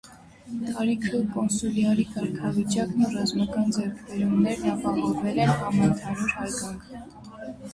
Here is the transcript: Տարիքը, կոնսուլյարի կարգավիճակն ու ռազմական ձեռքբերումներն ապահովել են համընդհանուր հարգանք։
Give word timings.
Տարիքը, 0.67 1.19
կոնսուլյարի 1.33 2.05
կարգավիճակն 2.13 3.05
ու 3.09 3.11
ռազմական 3.17 3.75
ձեռքբերումներն 3.77 4.73
ապահովել 4.73 5.39
են 5.45 5.55
համընդհանուր 5.61 6.35
հարգանք։ 6.39 6.91